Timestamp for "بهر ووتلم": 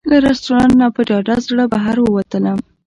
1.73-2.59